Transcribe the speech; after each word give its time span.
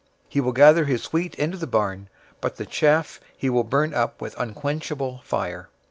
He 0.27 0.41
will 0.41 0.51
gather 0.51 0.85
his 0.85 1.13
wheat 1.13 1.35
into 1.35 1.57
the 1.57 1.67
barn, 1.67 2.09
but 2.41 2.55
the 2.55 2.65
chaff 2.65 3.19
he 3.37 3.51
will 3.51 3.63
burn 3.63 3.93
up 3.93 4.19
with 4.19 4.33
unquenchable 4.39 5.19
fire." 5.23 5.69